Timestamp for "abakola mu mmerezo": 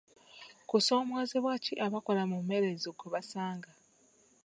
1.85-2.87